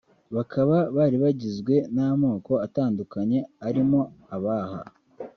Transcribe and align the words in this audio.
bakaba 0.35 0.77
bari 0.95 1.15
bagizwe 1.23 1.73
n’amoko 1.95 2.51
atandukanye 2.65 3.39
arimo 3.67 3.99
Abaha 4.35 4.79